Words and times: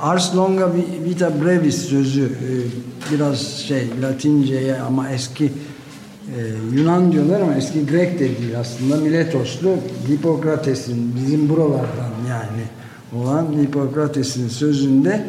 Ars 0.00 0.36
longa 0.36 0.70
vita 1.04 1.30
brevis 1.44 1.88
sözü 1.88 2.24
e, 2.24 2.50
biraz 3.12 3.40
şey 3.40 3.88
Latinceye 4.02 4.80
ama 4.80 5.10
eski 5.10 5.44
e, 5.44 5.50
Yunan 6.76 7.12
diyorlar 7.12 7.40
ama 7.40 7.54
eski 7.54 7.86
Grek 7.86 8.14
de 8.14 8.18
değil 8.18 8.60
aslında. 8.60 8.96
Miletoslu 8.96 9.70
Hipokrates'in 10.08 11.16
bizim 11.16 11.48
buralardan 11.48 12.10
yani 12.28 12.62
olan 13.22 13.46
Hipokrates'in 13.62 14.48
sözünde. 14.48 15.26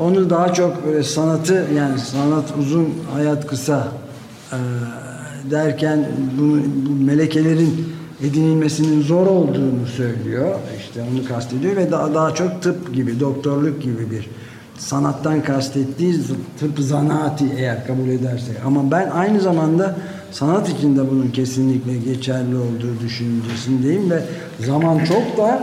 Onu 0.00 0.30
daha 0.30 0.52
çok 0.52 0.86
böyle 0.86 1.02
sanatı 1.02 1.66
yani 1.76 1.98
sanat 1.98 2.44
uzun 2.60 2.94
hayat 3.14 3.46
kısa 3.46 3.88
e, 4.52 4.58
derken 5.50 6.08
bunu, 6.38 6.62
bu 6.86 7.04
melekelerin 7.04 7.97
edinilmesinin 8.22 9.02
zor 9.02 9.26
olduğunu 9.26 9.86
söylüyor. 9.96 10.54
İşte 10.80 11.02
onu 11.12 11.28
kastediyor 11.28 11.76
ve 11.76 11.90
daha, 11.90 12.14
daha 12.14 12.34
çok 12.34 12.62
tıp 12.62 12.94
gibi, 12.94 13.20
doktorluk 13.20 13.82
gibi 13.82 14.10
bir 14.10 14.28
sanattan 14.78 15.42
kastettiği 15.42 16.14
tıp 16.60 16.78
zanaati 16.78 17.44
eğer 17.56 17.86
kabul 17.86 18.08
edersek. 18.08 18.56
Ama 18.66 18.90
ben 18.90 19.10
aynı 19.10 19.40
zamanda 19.40 19.96
sanat 20.32 20.68
içinde 20.68 21.10
bunun 21.10 21.30
kesinlikle 21.30 21.96
geçerli 21.96 22.56
olduğu 22.56 23.00
düşüncesindeyim 23.04 24.10
ve 24.10 24.22
zaman 24.66 24.98
çok 25.04 25.38
dar 25.38 25.60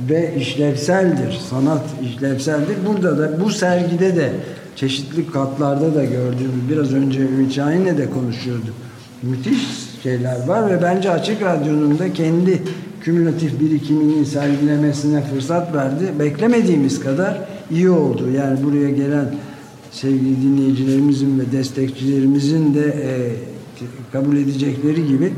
ve 0.00 0.34
işlevseldir. 0.36 1.40
Sanat 1.50 1.84
işlevseldir. 2.02 2.76
Burada 2.86 3.18
da 3.18 3.40
bu 3.44 3.50
sergide 3.50 4.16
de 4.16 4.32
çeşitli 4.76 5.30
katlarda 5.30 5.94
da 5.94 6.04
gördüğümüz 6.04 6.68
biraz 6.70 6.94
önce 6.94 7.20
Ümit 7.20 7.52
Şahin'le 7.52 7.98
de 7.98 8.10
konuşuyorduk. 8.10 8.74
Müthiş 9.22 9.83
şeyler 10.04 10.46
var 10.46 10.70
ve 10.70 10.82
bence 10.82 11.10
Açık 11.10 11.42
Radyo'nun 11.42 11.98
da 11.98 12.12
kendi 12.12 12.62
kümülatif 13.00 13.60
birikimini 13.60 14.26
sergilemesine 14.26 15.22
fırsat 15.22 15.74
verdi. 15.74 16.12
Beklemediğimiz 16.18 17.00
kadar 17.00 17.40
iyi 17.70 17.90
oldu. 17.90 18.30
Yani 18.30 18.62
buraya 18.64 18.90
gelen 18.90 19.34
sevgili 19.90 20.42
dinleyicilerimizin 20.42 21.38
ve 21.38 21.52
destekçilerimizin 21.52 22.74
de 22.74 22.86
e, 22.86 23.10
kabul 24.12 24.36
edecekleri 24.36 25.06
gibi 25.06 25.32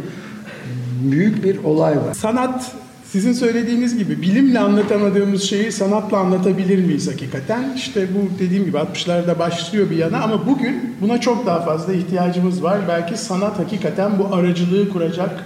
büyük 1.11 1.45
bir 1.45 1.65
olay 1.65 1.97
var. 1.97 2.15
Sanat 2.15 2.73
sizin 3.17 3.33
söylediğiniz 3.33 3.99
gibi 3.99 4.23
bilimle 4.23 4.59
anlatamadığımız 4.59 5.43
şeyi 5.43 5.73
sanatla 5.73 6.19
anlatabilir 6.19 6.79
miyiz 6.85 7.09
hakikaten? 7.09 7.73
İşte 7.77 8.09
bu 8.15 8.39
dediğim 8.39 8.65
gibi 8.65 8.77
60'larda 8.77 9.39
başlıyor 9.39 9.91
bir 9.91 9.97
yana 9.97 10.21
ama 10.21 10.47
bugün 10.47 10.97
buna 11.01 11.21
çok 11.21 11.47
daha 11.47 11.61
fazla 11.61 11.93
ihtiyacımız 11.93 12.63
var. 12.63 12.81
Belki 12.89 13.17
sanat 13.17 13.59
hakikaten 13.59 14.19
bu 14.19 14.35
aracılığı 14.35 14.89
kuracak 14.89 15.45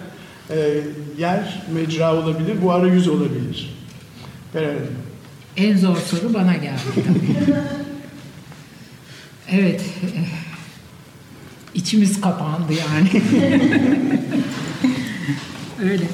e, 0.50 0.80
yer, 1.18 1.62
mecra 1.74 2.14
olabilir, 2.14 2.56
bu 2.62 2.72
arayüz 2.72 3.08
olabilir. 3.08 3.78
Evet. 4.54 4.80
En 5.56 5.76
zor 5.76 5.96
soru 5.96 6.34
bana 6.34 6.54
geldi 6.54 6.80
tabii. 6.94 7.56
evet. 9.50 9.84
İçimiz 11.74 12.20
kapandı 12.20 12.72
yani. 12.72 13.22
Öyle. 15.90 16.04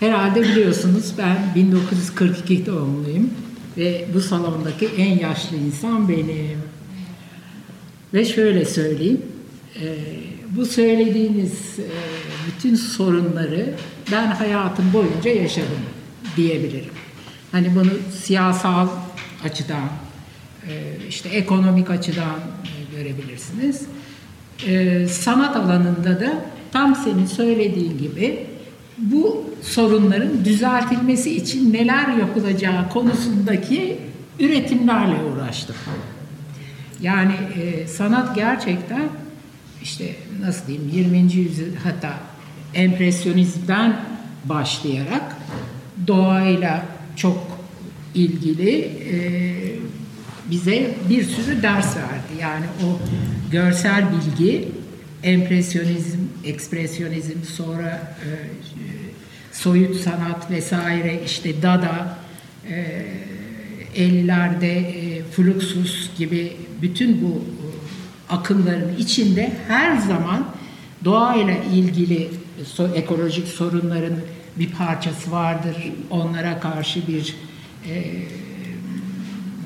Herhalde 0.00 0.42
biliyorsunuz 0.42 1.12
ben 1.18 1.36
1942 1.54 2.66
doğumluyum 2.66 3.30
ve 3.76 4.04
bu 4.14 4.20
salondaki 4.20 4.86
en 4.86 5.18
yaşlı 5.18 5.56
insan 5.56 6.08
benim. 6.08 6.58
Ve 8.14 8.24
şöyle 8.24 8.64
söyleyeyim, 8.64 9.22
e, 9.82 9.96
bu 10.56 10.66
söylediğiniz 10.66 11.78
e, 11.78 11.88
bütün 12.46 12.74
sorunları 12.74 13.74
ben 14.12 14.26
hayatım 14.26 14.92
boyunca 14.92 15.30
yaşadım 15.30 15.80
diyebilirim. 16.36 16.92
Hani 17.52 17.74
bunu 17.74 17.90
siyasal 18.22 18.88
açıdan, 19.44 19.88
e, 20.68 20.96
işte 21.08 21.28
ekonomik 21.28 21.90
açıdan 21.90 22.40
görebilirsiniz. 22.96 23.86
Sanat 25.12 25.56
alanında 25.56 26.20
da 26.20 26.44
tam 26.72 26.96
senin 26.96 27.26
söylediğin 27.26 27.98
gibi 27.98 28.49
bu 29.00 29.50
sorunların 29.62 30.44
düzeltilmesi 30.44 31.36
için 31.36 31.72
neler 31.72 32.16
yapılacağı 32.16 32.88
konusundaki 32.88 33.98
üretimlerle 34.38 35.24
uğraştım. 35.24 35.76
Yani 37.00 37.32
e, 37.62 37.86
sanat 37.86 38.34
gerçekten 38.34 39.02
işte 39.82 40.04
nasıl 40.40 40.66
diyeyim 40.66 40.90
20. 40.94 41.18
yüzyıl 41.18 41.76
hatta 41.84 42.14
empresyonizmden 42.74 43.96
başlayarak 44.44 45.36
doğayla 46.06 46.84
çok 47.16 47.38
ilgili 48.14 48.78
e, 48.80 49.16
bize 50.50 50.94
bir 51.08 51.24
sürü 51.24 51.62
ders 51.62 51.96
verdi. 51.96 52.40
Yani 52.40 52.64
o 52.84 52.98
görsel 53.52 54.04
bilgi 54.12 54.68
empresyonizm, 55.22 56.18
ekspresyonizm, 56.44 57.42
sonra 57.56 58.16
e, 58.24 58.28
soyut 59.52 59.96
sanat 59.96 60.50
vesaire 60.50 61.20
işte 61.24 61.62
Dada, 61.62 62.18
e, 62.68 63.06
50'lerde 63.96 64.66
e, 64.66 65.22
Fluxus 65.22 66.10
gibi 66.18 66.56
bütün 66.82 67.22
bu 67.22 67.28
e, 67.28 67.66
akımların 68.34 68.96
içinde 68.98 69.52
her 69.68 69.96
zaman 69.96 70.46
doğayla 71.04 71.54
ilgili 71.54 72.30
so, 72.64 72.86
ekolojik 72.94 73.48
sorunların 73.48 74.16
bir 74.56 74.72
parçası 74.72 75.32
vardır. 75.32 75.76
Onlara 76.10 76.60
karşı 76.60 77.06
bir 77.08 77.34
e, 77.88 78.22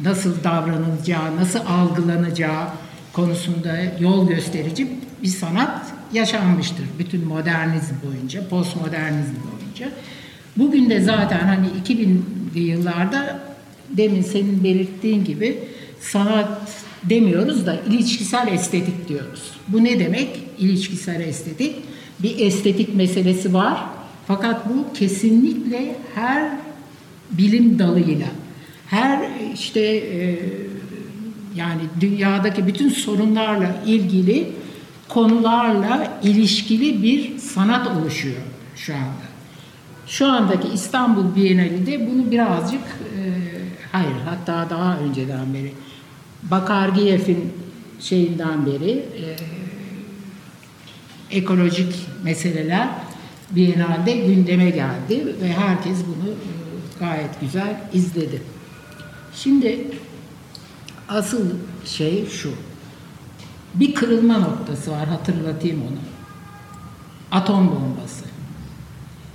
nasıl 0.04 0.44
davranılacağı, 0.44 1.36
nasıl 1.36 1.58
algılanacağı 1.58 2.68
konusunda 3.12 3.76
yol 4.00 4.28
gösterici 4.28 4.88
bir 5.24 5.28
sanat 5.28 5.86
yaşanmıştır. 6.12 6.86
Bütün 6.98 7.24
modernizm 7.24 7.94
boyunca, 8.06 8.48
postmodernizm 8.48 9.34
boyunca. 9.34 9.90
Bugün 10.56 10.90
de 10.90 11.00
zaten 11.00 11.40
hani 11.40 11.66
2000'li 11.86 12.60
yıllarda 12.60 13.40
demin 13.90 14.22
senin 14.22 14.64
belirttiğin 14.64 15.24
gibi 15.24 15.58
sanat 16.00 16.72
demiyoruz 17.02 17.66
da 17.66 17.80
ilişkisel 17.90 18.48
estetik 18.48 19.08
diyoruz. 19.08 19.50
Bu 19.68 19.84
ne 19.84 19.98
demek? 19.98 20.28
İlişkisel 20.58 21.20
estetik. 21.20 21.76
Bir 22.22 22.38
estetik 22.38 22.94
meselesi 22.94 23.54
var. 23.54 23.84
Fakat 24.26 24.68
bu 24.68 24.92
kesinlikle 24.94 25.96
her 26.14 26.52
bilim 27.30 27.78
dalıyla, 27.78 28.26
her 28.86 29.28
işte 29.54 29.80
e, 29.80 30.38
yani 31.56 31.80
dünyadaki 32.00 32.66
bütün 32.66 32.88
sorunlarla 32.88 33.76
ilgili 33.86 34.48
konularla 35.14 36.20
ilişkili 36.22 37.02
bir 37.02 37.38
sanat 37.38 37.86
oluşuyor 37.86 38.42
şu 38.76 38.94
anda. 38.94 39.24
Şu 40.06 40.26
andaki 40.26 40.68
İstanbul 40.68 41.36
Bienali'de 41.36 42.10
bunu 42.10 42.30
birazcık 42.30 42.80
e, 42.80 43.20
hayır 43.92 44.16
hatta 44.24 44.70
daha 44.70 44.98
önceden 44.98 45.54
beri 45.54 45.72
Bakargiyev'in 46.42 47.52
şeyinden 48.00 48.66
beri 48.66 48.90
e, 48.90 49.36
ekolojik 51.36 51.94
meseleler 52.24 52.88
Biennale'de 53.50 54.12
gündeme 54.12 54.70
geldi 54.70 55.36
ve 55.42 55.52
herkes 55.52 55.98
bunu 55.98 56.30
e, 56.30 56.50
gayet 57.00 57.40
güzel 57.40 57.80
izledi. 57.92 58.42
Şimdi 59.34 59.86
asıl 61.08 61.44
şey 61.86 62.26
şu. 62.28 62.50
Bir 63.74 63.94
kırılma 63.94 64.38
noktası 64.38 64.90
var 64.90 65.08
hatırlatayım 65.08 65.82
onu. 65.82 65.98
Atom 67.30 67.68
bombası. 67.68 68.24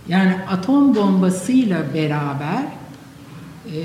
Yani 0.07 0.35
atom 0.49 0.95
bombasıyla 0.95 1.93
beraber 1.93 2.63
e, 3.65 3.77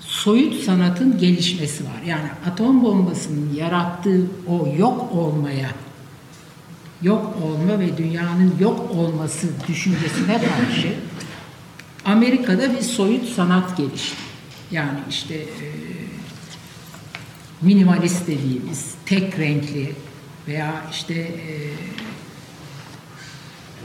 soyut 0.00 0.54
sanatın 0.62 1.18
gelişmesi 1.18 1.84
var. 1.84 2.02
Yani 2.06 2.28
atom 2.52 2.84
bombasının 2.84 3.54
yarattığı 3.54 4.26
o 4.48 4.68
yok 4.78 5.12
olmaya, 5.12 5.70
yok 7.02 7.36
olma 7.42 7.78
ve 7.78 7.96
dünyanın 7.96 8.54
yok 8.60 8.90
olması 8.90 9.48
düşüncesine 9.68 10.34
karşı 10.34 10.94
Amerika'da 12.04 12.72
bir 12.72 12.82
soyut 12.82 13.28
sanat 13.28 13.76
gelişti. 13.76 14.16
Yani 14.70 14.98
işte 15.10 15.34
e, 15.34 15.97
minimalist 17.62 18.26
dediğimiz 18.26 18.94
tek 19.06 19.38
renkli 19.38 19.94
veya 20.48 20.72
işte 20.90 21.14
e, 21.14 21.54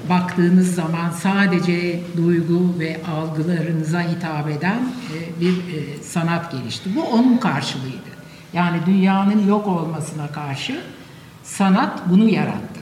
baktığınız 0.09 0.75
zaman 0.75 1.09
sadece 1.09 2.01
duygu 2.17 2.79
ve 2.79 2.99
algılarınıza 3.11 4.01
hitap 4.01 4.49
eden 4.49 4.79
e, 5.13 5.41
bir 5.41 5.53
e, 5.57 6.03
sanat 6.03 6.51
gelişti. 6.51 6.95
Bu 6.95 7.03
onun 7.03 7.37
karşılığıydı. 7.37 8.13
Yani 8.53 8.77
dünyanın 8.85 9.47
yok 9.47 9.67
olmasına 9.67 10.27
karşı 10.27 10.81
sanat 11.43 12.09
bunu 12.09 12.29
yarattı. 12.29 12.79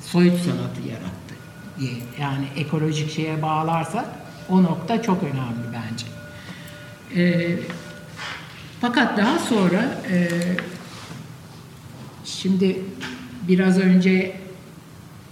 Soyut 0.00 0.40
sanatı 0.40 0.80
yarattı 0.88 1.34
diye. 1.78 1.92
Yani 2.20 2.44
ekolojik 2.56 3.12
şeye 3.12 3.42
bağlarsak 3.42 4.04
o 4.48 4.62
nokta 4.62 5.02
çok 5.02 5.22
önemli 5.22 5.66
bence. 5.72 6.06
Ee, 7.16 7.58
Fakat 8.82 9.18
daha 9.18 9.38
sonra 9.38 10.02
e, 10.10 10.28
şimdi 12.24 12.84
biraz 13.48 13.78
önce 13.78 14.36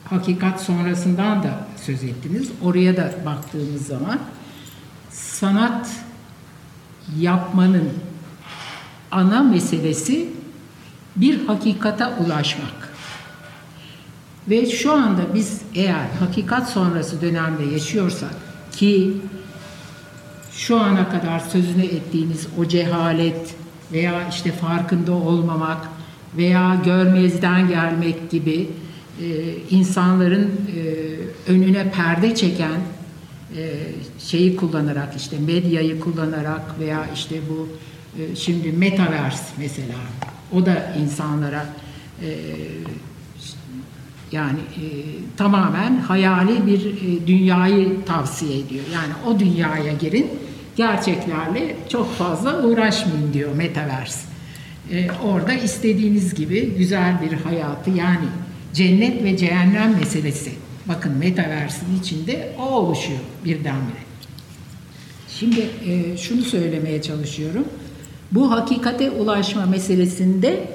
hakikat 0.05 0.63
sonrasından 0.63 1.43
da 1.43 1.67
söz 1.77 2.05
ettiniz. 2.05 2.49
Oraya 2.63 2.97
da 2.97 3.15
baktığımız 3.27 3.87
zaman 3.87 4.19
sanat 5.11 5.91
yapmanın 7.19 7.89
ana 9.11 9.43
meselesi 9.43 10.29
bir 11.17 11.47
hakikata 11.47 12.19
ulaşmak. 12.19 12.93
Ve 14.49 14.71
şu 14.71 14.93
anda 14.93 15.35
biz 15.35 15.61
eğer 15.75 16.07
hakikat 16.21 16.71
sonrası 16.71 17.21
dönemde 17.21 17.65
yaşıyorsak 17.65 18.35
ki 18.73 19.17
şu 20.61 20.81
ana 20.81 21.09
kadar 21.09 21.41
sözünü 21.41 21.85
ettiğiniz 21.85 22.47
o 22.59 22.65
cehalet 22.65 23.55
veya 23.93 24.29
işte 24.29 24.53
farkında 24.53 25.13
olmamak 25.13 25.89
veya 26.37 26.81
görmezden 26.85 27.69
gelmek 27.69 28.31
gibi 28.31 28.71
e, 29.23 29.55
insanların 29.71 30.51
e, 30.77 31.53
önüne 31.53 31.91
perde 31.91 32.35
çeken 32.35 32.81
e, 33.57 33.73
şeyi 34.19 34.57
kullanarak 34.57 35.17
işte 35.17 35.37
medyayı 35.39 36.01
kullanarak 36.01 36.81
veya 36.81 37.07
işte 37.15 37.41
bu 37.49 37.69
e, 38.23 38.37
şimdi 38.37 38.73
metaverse 38.73 39.45
mesela 39.59 39.99
o 40.53 40.67
da 40.67 40.95
insanlara 41.03 41.67
e, 42.23 42.29
yani 44.33 44.59
e, 44.59 44.85
tamamen 45.37 45.97
hayali 45.97 46.67
bir 46.67 46.87
e, 46.87 47.27
dünyayı 47.27 48.05
tavsiye 48.05 48.59
ediyor. 48.59 48.85
Yani 48.95 49.13
o 49.27 49.39
dünyaya 49.39 49.93
girin, 49.93 50.31
gerçeklerle 50.77 51.77
çok 51.89 52.15
fazla 52.15 52.63
uğraşmayın 52.63 53.33
diyor 53.33 53.55
Metaverse. 53.55 54.21
E, 54.93 55.09
orada 55.25 55.53
istediğiniz 55.53 56.35
gibi 56.35 56.75
güzel 56.79 57.21
bir 57.23 57.33
hayatı 57.33 57.91
yani 57.91 58.27
cennet 58.75 59.25
ve 59.25 59.37
cehennem 59.37 59.97
meselesi. 59.99 60.53
Bakın 60.87 61.13
Metaverse'in 61.13 62.01
içinde 62.01 62.53
o 62.59 62.63
oluşuyor 62.63 63.21
birdenbire. 63.45 64.01
Şimdi 65.29 65.61
e, 65.87 66.17
şunu 66.17 66.43
söylemeye 66.43 67.03
çalışıyorum. 67.03 67.65
Bu 68.33 68.51
hakikate 68.51 69.11
ulaşma 69.11 69.67
meselesinde 69.67 70.69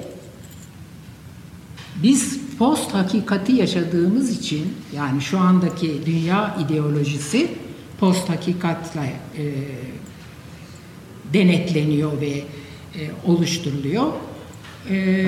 biz 2.02 2.38
post 2.58 2.94
hakikati 2.94 3.52
yaşadığımız 3.52 4.30
için 4.30 4.74
yani 4.96 5.20
şu 5.22 5.38
andaki 5.38 6.06
dünya 6.06 6.56
ideolojisi 6.66 7.50
post 8.00 8.28
hakikatle 8.28 9.12
e, 9.38 9.44
denetleniyor 11.32 12.20
ve 12.20 12.28
e, 12.28 12.44
oluşturuluyor. 13.24 14.12
E, 14.90 15.26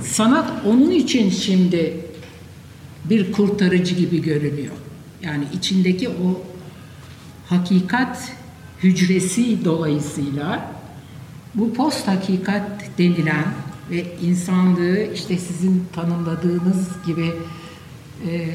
sanat 0.00 0.66
onun 0.66 0.90
için 0.90 1.30
şimdi 1.30 1.96
bir 3.04 3.32
kurtarıcı 3.32 3.94
gibi 3.94 4.22
görünüyor. 4.22 4.74
Yani 5.22 5.44
içindeki 5.52 6.08
o 6.08 6.42
hakikat 7.46 8.32
hücresi 8.82 9.64
dolayısıyla 9.64 10.72
bu 11.54 11.74
post 11.74 12.08
hakikat 12.08 12.98
denilen 12.98 13.44
ve 13.90 14.04
insanlığı 14.22 15.12
işte 15.14 15.38
sizin 15.38 15.84
tanımladığınız 15.92 16.88
gibi 17.06 17.32
e, 18.30 18.48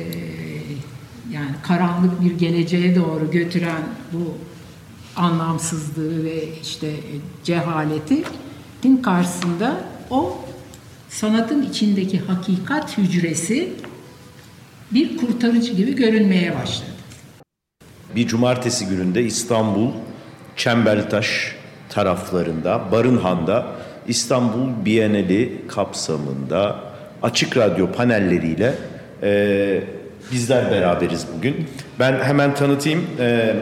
yani 1.31 1.51
karanlık 1.63 2.21
bir 2.21 2.31
geleceğe 2.31 2.95
doğru 2.95 3.31
götüren 3.31 3.81
bu 4.13 4.37
anlamsızlığı 5.15 6.23
ve 6.23 6.57
işte 6.61 6.91
cehaleti 7.43 8.23
din 8.83 8.97
karşısında 8.97 9.77
o 10.09 10.37
sanatın 11.09 11.61
içindeki 11.61 12.19
hakikat 12.19 12.97
hücresi 12.97 13.69
bir 14.91 15.17
kurtarıcı 15.17 15.73
gibi 15.73 15.95
görünmeye 15.95 16.55
başladı. 16.55 16.89
Bir 18.15 18.27
cumartesi 18.27 18.85
gününde 18.85 19.23
İstanbul 19.23 19.91
Çembertaş 20.55 21.55
taraflarında 21.89 22.91
Barınhan'da 22.91 23.65
İstanbul 24.07 24.85
Bienali 24.85 25.61
kapsamında 25.67 26.79
açık 27.21 27.57
radyo 27.57 27.91
panelleriyle 27.91 28.75
e, 29.23 29.83
bizler 30.31 30.71
beraberiz 30.71 31.25
bugün. 31.37 31.67
Ben 31.99 32.19
hemen 32.19 32.55
tanıtayım. 32.55 33.01
E, 33.19 33.55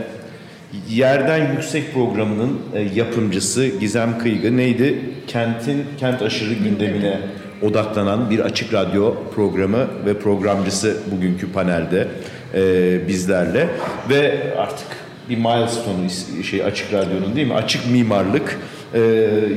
Yerden 0.90 1.54
Yüksek 1.54 1.94
programının 1.94 2.60
e, 2.76 2.82
yapımcısı 2.96 3.68
Gizem 3.68 4.20
Kıygı 4.20 4.58
neydi? 4.58 5.00
Kentin 5.28 5.86
kent 6.00 6.22
aşırı 6.22 6.54
gündemine 6.54 7.20
odaklanan 7.62 8.30
bir 8.30 8.40
açık 8.40 8.74
radyo 8.74 9.16
programı 9.36 9.88
ve 10.06 10.20
programcısı 10.20 10.98
bugünkü 11.12 11.52
panelde 11.52 12.08
e, 12.54 13.08
bizlerle 13.08 13.68
ve 14.10 14.54
artık 14.58 14.88
bir 15.30 15.38
milestone 15.38 16.44
şey 16.44 16.64
açık 16.64 16.94
radyonun 16.94 17.36
değil 17.36 17.48
mi? 17.48 17.54
Açık 17.54 17.92
mimarlık 17.92 18.60
e, 18.94 19.00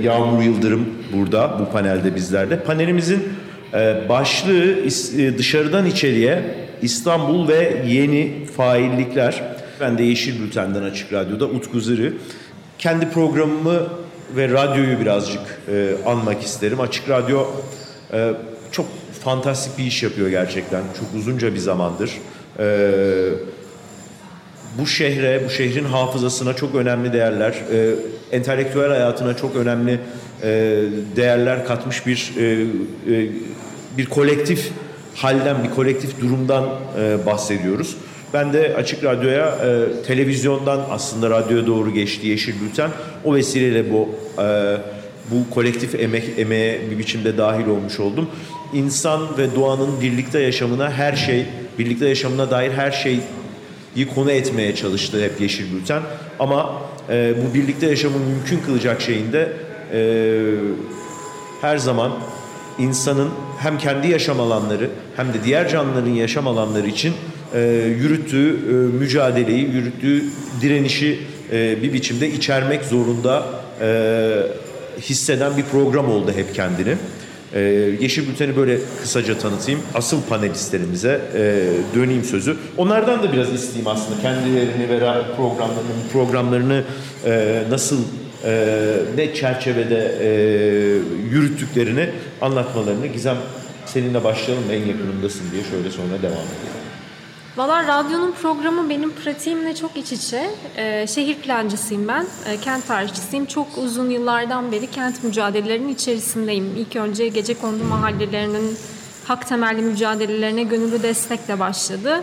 Yağmur 0.03 0.43
Yıldırım 0.43 0.89
burada 1.12 1.59
bu 1.61 1.73
panelde 1.73 2.15
bizlerle. 2.15 2.61
Panelimizin 2.61 3.29
e, 3.75 4.09
başlığı 4.09 4.75
e, 5.23 5.39
dışarıdan 5.39 5.87
içeriye 5.87 6.43
İstanbul 6.82 7.48
ve 7.48 7.82
yeni 7.86 8.46
faillikler. 8.56 9.42
Ben 9.80 9.98
de 9.98 10.02
Yeşil 10.02 10.42
Bülten'den 10.42 10.82
Açık 10.82 11.12
Radyo'da 11.12 11.46
Utku 11.46 11.80
Zırı. 11.80 12.12
Kendi 12.78 13.10
programımı 13.10 13.88
ve 14.36 14.48
radyoyu 14.48 15.00
birazcık 15.00 15.60
e, 15.69 15.90
anmak 16.06 16.42
isterim. 16.42 16.80
Açık 16.80 17.08
Radyo 17.08 17.46
e, 18.12 18.32
çok 18.72 18.86
fantastik 19.25 19.78
bir 19.78 19.84
iş 19.84 20.02
yapıyor 20.02 20.28
gerçekten. 20.28 20.82
Çok 21.00 21.20
uzunca 21.20 21.54
bir 21.54 21.58
zamandır. 21.58 22.10
E, 22.58 22.90
bu 24.78 24.86
şehre, 24.86 25.42
bu 25.46 25.50
şehrin 25.50 25.84
hafızasına 25.84 26.56
çok 26.56 26.75
önemli 26.75 27.12
değerler, 27.12 27.52
e, 27.72 27.94
entelektüel 28.32 28.88
hayatına 28.88 29.36
çok 29.36 29.56
önemli 29.56 30.00
e, 30.42 30.48
değerler 31.16 31.66
katmış 31.66 32.06
bir 32.06 32.32
e, 32.38 32.62
e, 33.14 33.28
bir 33.98 34.06
kolektif 34.06 34.70
halden, 35.19 35.65
bir 35.65 35.70
kolektif 35.70 36.20
durumdan 36.20 36.65
e, 36.99 37.26
bahsediyoruz. 37.26 37.97
Ben 38.35 38.53
de 38.53 38.75
Açık 38.76 39.05
Radyo'ya 39.05 39.47
e, 39.47 40.03
televizyondan 40.03 40.81
aslında 40.91 41.31
radyoya 41.31 41.67
doğru 41.67 41.94
geçti 41.94 42.26
Yeşil 42.26 42.61
Bülten. 42.61 42.91
O 43.25 43.35
vesileyle 43.35 43.93
bu 43.93 44.09
e, 44.43 44.76
bu 45.31 45.55
kolektif 45.55 45.94
emek 45.94 46.25
emeğe 46.38 46.81
bir 46.90 46.99
biçimde 46.99 47.38
dahil 47.38 47.66
olmuş 47.66 48.00
oldum. 48.00 48.28
İnsan 48.75 49.38
ve 49.38 49.54
doğanın 49.54 50.00
birlikte 50.00 50.40
yaşamına 50.40 50.90
her 50.90 51.16
şey, 51.16 51.47
birlikte 51.78 52.09
yaşamına 52.09 52.50
dair 52.50 52.71
her 52.71 52.90
şey 52.90 53.21
konu 54.14 54.31
etmeye 54.31 54.75
çalıştı 54.75 55.25
hep 55.25 55.40
Yeşil 55.40 55.75
Bülten. 55.75 56.02
Ama 56.38 56.83
e, 57.11 57.35
bu 57.37 57.54
birlikte 57.54 57.87
yaşamı 57.87 58.16
mümkün 58.19 58.61
kılacak 58.66 59.00
şeyinde 59.00 59.52
e, 59.92 60.00
her 61.61 61.78
zaman 61.78 62.12
insanın 62.78 63.28
hem 63.58 63.78
kendi 63.78 64.08
yaşam 64.08 64.40
alanları 64.40 64.90
hem 65.16 65.28
de 65.28 65.44
diğer 65.44 65.68
canlıların 65.68 66.11
yaşam 66.11 66.47
alanları 66.47 66.87
için 66.88 67.14
e, 67.54 67.61
yürüttüğü 67.99 68.49
e, 68.49 68.73
mücadeleyi, 68.99 69.70
yürüttüğü 69.70 70.25
direnişi 70.61 71.18
e, 71.52 71.82
bir 71.82 71.92
biçimde 71.92 72.30
içermek 72.30 72.85
zorunda 72.85 73.47
e, 73.80 73.88
hisseden 75.00 75.56
bir 75.56 75.62
program 75.62 76.11
oldu 76.11 76.32
hep 76.37 76.54
kendini. 76.54 76.94
Ee, 77.54 77.61
Yeşil 78.00 78.28
Bülten'i 78.28 78.56
böyle 78.56 78.78
kısaca 79.02 79.38
tanıtayım. 79.38 79.80
Asıl 79.94 80.23
panelistlerimize 80.23 81.20
e, 81.35 81.66
döneyim 81.94 82.25
sözü. 82.25 82.56
Onlardan 82.76 83.23
da 83.23 83.32
biraz 83.32 83.52
isteyeyim 83.52 83.88
aslında. 83.88 84.20
Kendilerini 84.23 84.88
ve 84.88 84.99
programlarını, 85.37 86.08
programlarını 86.12 86.85
e, 87.25 87.62
nasıl 87.70 87.99
e, 88.45 88.97
ne 89.16 89.35
çerçevede 89.35 90.14
e, 90.21 90.28
yürüttüklerini 91.30 92.11
anlatmalarını. 92.40 93.07
Gizem 93.07 93.37
seninle 93.87 94.25
başlayalım 94.25 94.64
en 94.71 94.87
yakınındasın 94.87 95.50
diye 95.52 95.64
şöyle 95.64 95.90
sonra 95.90 96.23
devam 96.23 96.33
edelim. 96.33 96.78
Valla 97.57 97.87
radyonun 97.87 98.33
programı 98.33 98.90
benim 98.90 99.12
pratiğimle 99.12 99.75
çok 99.75 99.97
iç 99.97 100.12
içe. 100.12 100.50
Ee, 100.76 101.07
şehir 101.07 101.35
plancısıyım 101.35 102.09
ben, 102.09 102.26
ee, 102.47 102.57
kent 102.57 102.87
tarihçisiyim. 102.87 103.47
Çok 103.47 103.78
uzun 103.78 104.11
yıllardan 104.11 104.73
beri 104.73 104.87
kent 104.87 105.25
mücadelelerinin 105.25 105.88
içerisindeyim. 105.88 106.76
İlk 106.76 106.97
önce 106.97 107.28
gece 107.28 107.54
kondu 107.54 107.85
mahallelerinin 107.85 108.76
hak 109.25 109.49
temelli 109.49 109.83
mücadelelerine 109.83 110.62
gönüllü 110.62 111.02
destekle 111.02 111.59
başladı. 111.59 112.23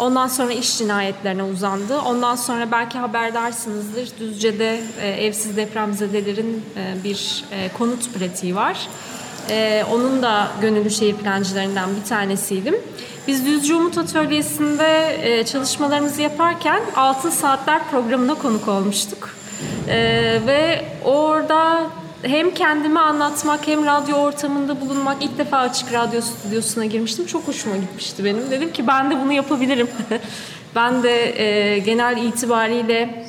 Ondan 0.00 0.26
sonra 0.26 0.52
iş 0.52 0.78
cinayetlerine 0.78 1.42
uzandı. 1.42 2.00
Ondan 2.00 2.36
sonra 2.36 2.72
belki 2.72 2.98
haberdarsınızdır 2.98 4.08
Düzce'de 4.20 4.80
e, 5.00 5.08
evsiz 5.08 5.56
depremzedelerin 5.56 6.64
e, 6.76 7.04
bir 7.04 7.44
e, 7.52 7.68
konut 7.78 8.14
pratiği 8.14 8.56
var. 8.56 8.88
E, 9.50 9.84
onun 9.92 10.22
da 10.22 10.48
gönüllü 10.60 10.90
şehir 10.90 11.14
plancılarından 11.14 11.90
bir 11.96 12.08
tanesiydim. 12.08 12.74
Biz 13.28 13.46
Düzce 13.46 13.74
Umut 13.74 13.98
Atölyesi'nde 13.98 15.18
e, 15.22 15.44
çalışmalarımızı 15.44 16.22
yaparken 16.22 16.82
Altın 16.96 17.30
Saatler 17.30 17.90
programına 17.90 18.34
konuk 18.34 18.68
olmuştuk. 18.68 19.30
E, 19.88 19.96
ve 20.46 20.84
orada 21.04 21.86
hem 22.22 22.54
kendimi 22.54 23.00
anlatmak 23.00 23.66
hem 23.66 23.86
radyo 23.86 24.16
ortamında 24.16 24.80
bulunmak 24.80 25.22
ilk 25.22 25.38
defa 25.38 25.58
açık 25.58 25.92
radyo 25.92 26.20
stüdyosuna 26.20 26.84
girmiştim. 26.84 27.26
Çok 27.26 27.48
hoşuma 27.48 27.76
gitmişti 27.76 28.24
benim. 28.24 28.50
Dedim 28.50 28.72
ki 28.72 28.86
ben 28.86 29.10
de 29.10 29.20
bunu 29.20 29.32
yapabilirim. 29.32 29.88
ben 30.74 31.02
de 31.02 31.42
e, 31.42 31.78
genel 31.78 32.16
itibariyle 32.16 33.24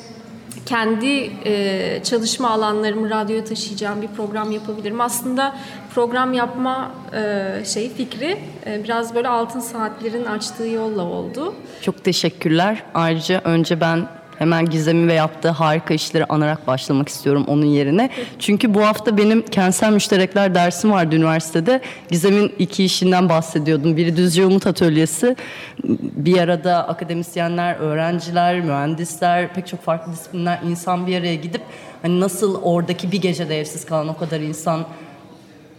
kendi 0.66 1.30
e, 1.44 2.00
çalışma 2.04 2.50
alanlarımı 2.50 3.10
radyoya 3.10 3.44
taşıyacağım 3.44 4.02
bir 4.02 4.08
program 4.08 4.50
yapabilirim. 4.50 5.00
Aslında 5.00 5.56
program 5.94 6.34
yapma 6.34 6.92
e, 7.12 7.64
şey 7.64 7.94
fikri 7.94 8.38
e, 8.66 8.84
biraz 8.84 9.14
böyle 9.14 9.28
altın 9.28 9.60
saatlerin 9.60 10.24
açtığı 10.24 10.66
yolla 10.66 11.02
oldu. 11.02 11.54
Çok 11.82 12.04
teşekkürler. 12.04 12.82
Ayrıca 12.94 13.40
önce 13.44 13.80
ben 13.80 14.08
Hemen 14.38 14.66
Gizem'in 14.66 15.08
ve 15.08 15.12
yaptığı 15.12 15.48
harika 15.48 15.94
işleri 15.94 16.24
anarak 16.24 16.66
başlamak 16.66 17.08
istiyorum 17.08 17.44
onun 17.46 17.66
yerine. 17.66 18.10
Çünkü 18.38 18.74
bu 18.74 18.86
hafta 18.86 19.16
benim 19.16 19.42
kentsel 19.42 19.92
müşterekler 19.92 20.54
dersim 20.54 20.90
vardı 20.90 21.16
üniversitede. 21.16 21.80
Gizem'in 22.10 22.52
iki 22.58 22.84
işinden 22.84 23.28
bahsediyordum. 23.28 23.96
Biri 23.96 24.16
Düzce 24.16 24.46
Umut 24.46 24.66
Atölyesi. 24.66 25.36
Bir 26.16 26.38
arada 26.38 26.88
akademisyenler, 26.88 27.76
öğrenciler, 27.76 28.60
mühendisler, 28.60 29.54
pek 29.54 29.66
çok 29.66 29.82
farklı 29.82 30.12
disiplinler 30.12 30.60
insan 30.66 31.06
bir 31.06 31.18
araya 31.18 31.34
gidip 31.34 31.62
hani 32.02 32.20
nasıl 32.20 32.62
oradaki 32.62 33.12
bir 33.12 33.20
gecede 33.20 33.60
evsiz 33.60 33.86
kalan 33.86 34.08
o 34.08 34.16
kadar 34.16 34.40
insan 34.40 34.84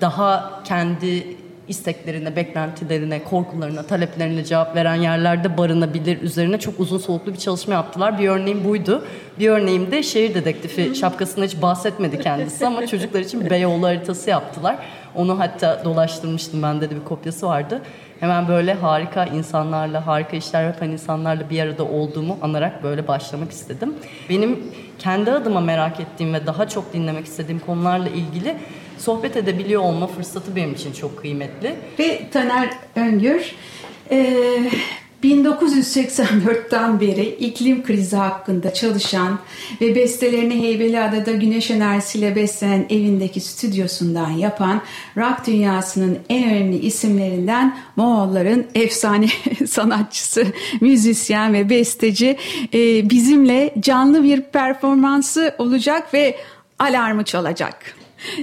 daha 0.01 0.62
kendi 0.63 1.42
isteklerine, 1.67 2.36
beklentilerine, 2.36 3.24
korkularına, 3.24 3.84
taleplerine 3.84 4.43
cevap 4.43 4.75
veren 4.75 4.96
yerlerde 4.96 5.58
barınabilir 5.58 6.22
üzerine 6.22 6.60
çok 6.60 6.79
uzun 6.79 6.98
soluklu 6.98 7.34
bir 7.34 7.39
çalışma 7.39 7.74
yaptılar. 7.74 8.20
Bir 8.20 8.27
örneğim 8.27 8.63
buydu. 8.63 9.05
Bir 9.39 9.49
örneğim 9.49 9.91
de 9.91 10.03
şehir 10.03 10.33
dedektifi 10.33 10.95
şapkasında 10.95 11.45
hiç 11.45 11.61
bahsetmedi 11.61 12.19
kendisi 12.19 12.67
ama 12.67 12.87
çocuklar 12.87 13.19
için 13.19 13.49
Beyoğlu 13.49 13.85
haritası 13.85 14.29
yaptılar. 14.29 14.75
Onu 15.15 15.39
hatta 15.39 15.81
dolaştırmıştım 15.85 16.63
bende 16.63 16.89
de 16.89 16.95
bir 16.95 17.03
kopyası 17.03 17.47
vardı. 17.47 17.81
Hemen 18.19 18.47
böyle 18.47 18.73
harika 18.73 19.25
insanlarla, 19.25 20.07
harika 20.07 20.37
işler 20.37 20.63
yapan 20.63 20.89
insanlarla 20.89 21.49
bir 21.49 21.59
arada 21.59 21.83
olduğumu 21.83 22.37
anarak 22.41 22.83
böyle 22.83 23.07
başlamak 23.07 23.51
istedim. 23.51 23.95
Benim 24.29 24.59
kendi 24.99 25.31
adıma 25.31 25.61
merak 25.61 25.99
ettiğim 25.99 26.33
ve 26.33 26.45
daha 26.45 26.67
çok 26.67 26.93
dinlemek 26.93 27.25
istediğim 27.25 27.59
konularla 27.59 28.09
ilgili 28.09 28.55
sohbet 28.97 29.37
edebiliyor 29.37 29.81
olma 29.81 30.07
fırsatı 30.07 30.55
benim 30.55 30.73
için 30.73 30.93
çok 30.93 31.17
kıymetli. 31.17 31.75
Ve 31.99 32.29
Taner 32.31 32.69
Öngür, 32.95 33.55
1984'ten 35.24 37.00
beri 37.00 37.25
iklim 37.25 37.84
krizi 37.84 38.15
hakkında 38.15 38.74
çalışan 38.74 39.39
ve 39.82 39.96
bestelerini 39.96 40.62
Heybeliada'da 40.62 41.32
güneş 41.32 41.72
enerjisiyle 41.72 42.36
beslenen 42.36 42.86
evindeki 42.89 43.39
stüdyosundan 43.39 44.30
yapan 44.30 44.82
rock 45.18 45.48
dünyasının 45.48 46.20
en 46.30 46.50
önemli 46.50 46.80
isimlerinden 46.80 47.77
Moğolların 47.96 48.65
efsane 48.75 49.27
sanatçısı, 49.68 50.46
müzisyen 50.82 51.53
ve 51.53 51.70
besteci 51.70 52.38
e, 52.74 53.10
bizimle 53.10 53.74
canlı 53.80 54.24
bir 54.24 54.42
performansı 54.42 55.56
olacak 55.58 56.13
ve 56.13 56.36
alarmı 56.80 57.24
çalacak. 57.24 57.96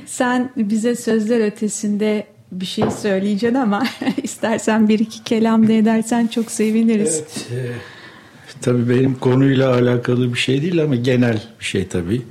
Sen 0.07 0.51
bize 0.57 0.97
sözler 0.97 1.47
ötesinde 1.47 2.27
bir 2.53 2.67
şey 2.67 2.91
söyleyeceksin 2.91 3.59
ama 3.59 3.87
istersen 4.23 4.89
bir 4.89 4.99
iki 4.99 5.25
kelam 5.25 5.69
da 5.69 5.73
edersen 5.73 6.27
çok 6.27 6.51
seviniriz. 6.51 7.25
Evet, 7.53 7.53
e, 7.53 8.61
tabii 8.61 8.89
benim 8.89 9.15
konuyla 9.15 9.75
alakalı 9.75 10.35
bir 10.35 10.39
şey 10.39 10.63
değil 10.63 10.83
ama 10.83 10.97
genel 10.97 11.43
bir 11.61 11.65
şey 11.65 11.87
tabii. 11.87 12.23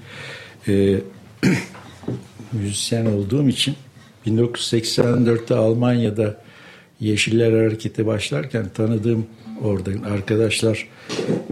E, 0.67 0.99
müzisyen 2.53 3.05
olduğum 3.05 3.49
için 3.49 3.75
1984'te 4.27 5.55
Almanya'da 5.55 6.41
Yeşiller 6.99 7.51
Hareketi 7.51 8.05
başlarken 8.05 8.69
tanıdığım 8.69 9.25
orada 9.63 9.91
arkadaşlar 10.07 10.87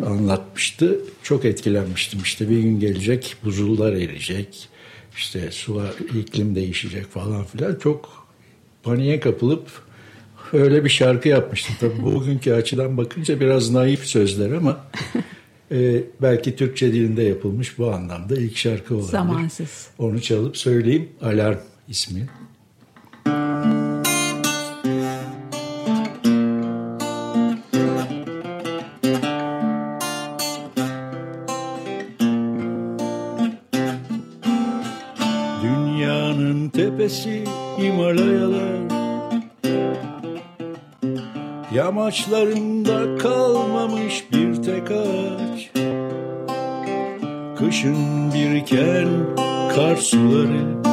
anlatmıştı. 0.05 1.00
Çok 1.24 1.45
etkilenmiştim. 1.45 2.19
İşte 2.24 2.50
bir 2.50 2.59
gün 2.59 2.79
gelecek, 2.79 3.36
buzullar 3.43 3.93
eriyecek 3.93 4.69
işte 5.17 5.51
sular, 5.51 5.93
iklim 6.19 6.55
değişecek 6.55 7.05
falan 7.05 7.43
filan 7.43 7.75
çok 7.75 8.16
paniğe 8.84 9.19
kapılıp 9.19 9.67
öyle 10.53 10.84
bir 10.84 10.89
şarkı 10.89 11.29
yapmıştım. 11.29 11.75
Tabii 11.79 12.03
bugünkü 12.03 12.53
açıdan 12.53 12.98
bakınca 12.98 13.39
biraz 13.39 13.72
naif 13.72 14.05
sözler 14.05 14.51
ama 14.51 14.86
e, 15.72 16.03
belki 16.22 16.55
Türkçe 16.55 16.93
dilinde 16.93 17.24
yapılmış 17.24 17.77
bu 17.77 17.93
anlamda 17.93 18.36
ilk 18.36 18.57
şarkı 18.57 18.93
olabilir. 18.96 19.12
Zamansız. 19.12 19.88
Onu 19.98 20.22
çalıp 20.22 20.57
söyleyeyim. 20.57 21.10
Alarm 21.22 21.60
ismi. 21.88 22.29
Yamaçlarında 42.07 43.17
kalmamış 43.17 44.23
bir 44.31 44.63
tek 44.63 44.91
ağaç. 44.91 45.71
Kışın 47.59 48.33
biriken 48.33 49.07
kar 49.75 49.95
suları 49.95 50.83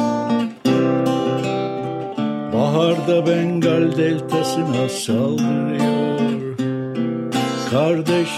Baharda 2.53 3.27
Bengal 3.27 3.97
deltasına 3.97 4.89
saldırıyor. 4.89 6.55
Kardeş 7.71 8.29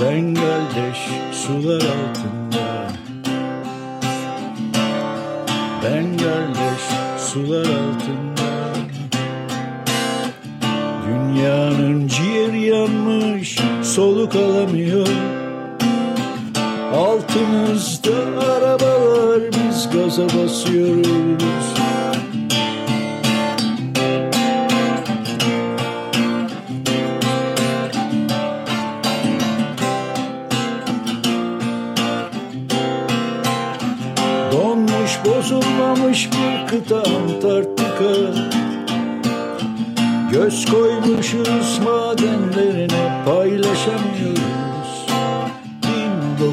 Bengaldeş 0.00 0.98
sular 1.32 1.82
altında. 1.82 2.88
Bengaldeş 5.84 6.82
sular 7.18 7.60
altında 7.60 8.25
Dünyanın 11.36 12.08
ciğeri 12.08 12.62
yanmış 12.62 13.58
soluk 13.82 14.34
alamıyor. 14.36 15.08
Altımızda 16.94 18.42
arabalar 18.52 19.40
biz 19.42 19.90
gaza 19.90 20.24
basıyoruz. 20.24 21.66
Donmuş 34.52 35.18
bozulmamış 35.24 36.28
bir 36.32 36.66
kıta 36.66 36.96
Antarktika 36.96 37.75
Göz 40.46 40.64
koymuşuz 40.64 41.78
madenlerine 41.78 43.24
paylaşamıyoruz. 43.24 45.06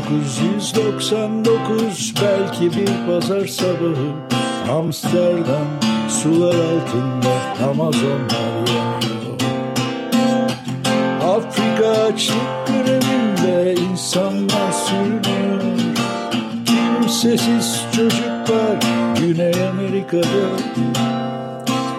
1999 0.10 2.14
belki 2.22 2.78
bir 2.78 2.90
pazar 3.08 3.48
sabahı. 3.48 4.10
Amsterdam 4.72 5.68
sular 6.10 6.56
altında 6.56 7.32
Amazonlar 7.70 8.68
yanıyor. 8.68 9.40
Afrika 11.38 11.90
açlık 11.90 12.68
grevinde 12.68 13.76
insanlar 13.92 14.72
sürünüyor. 14.72 15.62
Kimsesiz 16.66 17.82
çocuklar 17.96 18.78
Güney 19.20 19.68
Amerika'da 19.70 20.46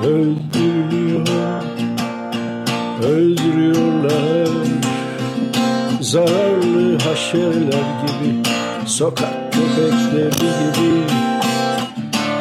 öldürülüyor 0.07 1.04
Öldürüyorlar. 3.07 4.49
Zararlı 6.01 6.99
haşereler 6.99 7.87
gibi 8.03 8.43
Sokak 8.87 9.53
köpekleri 9.53 10.31
gibi. 10.75 11.03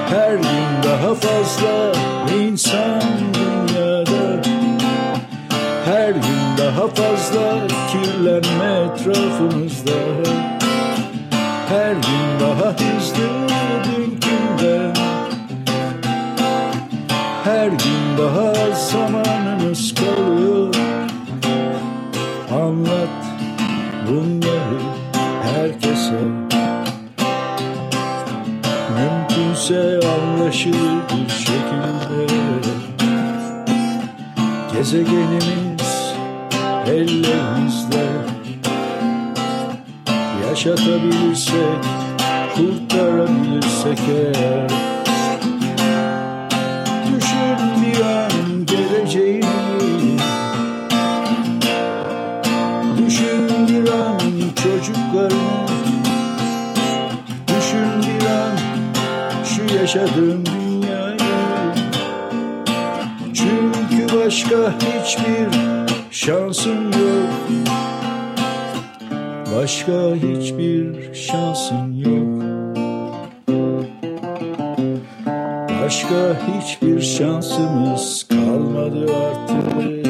Her 0.10 0.34
gün 0.34 0.84
daha 0.84 1.16
fazla 1.16 1.92
insan 2.40 3.02
dünyada. 3.34 4.42
Her 5.86 6.10
gün 6.10 6.58
daha 6.58 6.88
fazla 6.88 7.68
kirlenme 7.92 8.90
etrafımızda. 8.94 9.92
Her 11.70 11.92
gün 11.94 12.40
daha 12.40 12.70
hızlı 12.70 13.30
dünkünden 13.84 14.94
her 17.44 17.68
gün 17.68 18.18
daha 18.18 18.72
az 18.72 18.92
Anlat 22.54 23.10
bunları 24.08 24.80
herkese. 25.44 26.20
Mümkünse 28.96 30.00
anlaşılır 30.08 31.02
bir 31.10 31.30
şekilde. 31.30 32.34
Gezegenimiz 34.74 36.14
ellerimizde. 36.86 38.06
Yaşatabilirsek, 40.50 41.84
kurtarabilirsek 42.56 44.00
eğer 44.10 44.70
şu 60.04 60.10
yaşadığın 60.10 60.46
dünyayı. 60.46 61.18
Çünkü 63.34 64.18
başka 64.20 64.74
hiçbir 64.80 65.48
şansın 66.12 66.86
yok. 66.86 67.50
Başka 69.56 70.16
hiçbir 70.16 71.14
şansın 71.14 71.94
yok. 71.94 72.44
Başka 75.84 76.38
hiçbir 76.48 77.02
şansımız 77.02 78.28
kalmadı 78.30 79.06
artık 79.16 80.03